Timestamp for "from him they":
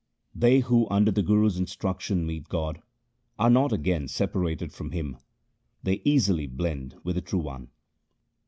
4.73-6.01